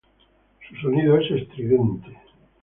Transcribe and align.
Su 0.67 0.75
sonido 0.77 1.15
es 1.19 1.29
estridente. 1.29 2.17